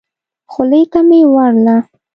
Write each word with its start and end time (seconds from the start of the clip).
خولې 0.51 0.81
ته 0.91 0.99
مي 1.07 1.19
وړله. 1.33 1.77